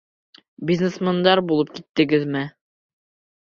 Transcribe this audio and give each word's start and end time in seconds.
Бизнесмендар 0.69 1.41
булып 1.51 1.71
киттегеҙме? 1.75 2.43